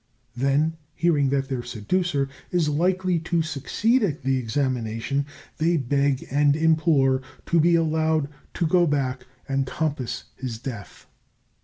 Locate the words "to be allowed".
7.45-8.27